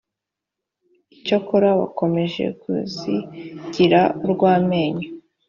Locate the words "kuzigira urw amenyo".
2.61-5.07